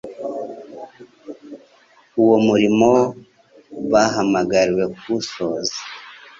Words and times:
uwo 2.21 2.35
murimo 2.47 2.91
bahamagariwe 3.91 4.83
kuwusoza. 4.95 5.77